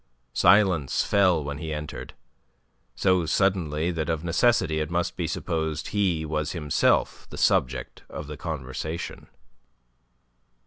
[0.33, 2.15] Silence fell when he entered,
[2.95, 8.25] so suddenly that of necessity it must be supposed he was himself the subject of
[8.25, 9.27] the conversation.